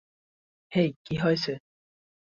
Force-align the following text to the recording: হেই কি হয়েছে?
হেই 0.71 0.89
কি 1.05 1.15
হয়েছে? 1.17 1.51